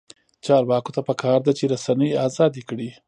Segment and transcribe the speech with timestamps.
[0.45, 2.89] چارواکو ته پکار ده چې، رسنۍ ازادې کړي.